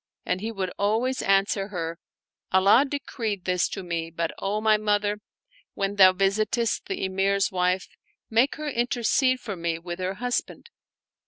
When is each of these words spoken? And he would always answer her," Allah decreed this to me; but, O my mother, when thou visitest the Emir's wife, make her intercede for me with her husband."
And 0.25 0.41
he 0.41 0.51
would 0.51 0.71
always 0.79 1.21
answer 1.21 1.67
her," 1.67 1.99
Allah 2.51 2.85
decreed 2.89 3.45
this 3.45 3.69
to 3.69 3.83
me; 3.83 4.09
but, 4.09 4.31
O 4.39 4.59
my 4.59 4.75
mother, 4.75 5.19
when 5.75 5.97
thou 5.97 6.11
visitest 6.11 6.87
the 6.87 7.05
Emir's 7.05 7.51
wife, 7.51 7.87
make 8.27 8.55
her 8.55 8.67
intercede 8.67 9.39
for 9.39 9.55
me 9.55 9.77
with 9.77 9.99
her 9.99 10.15
husband." 10.15 10.71